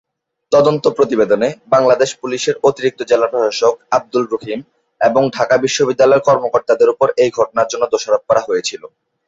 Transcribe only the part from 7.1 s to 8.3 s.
এই ঘটনার জন্য দোষারোপ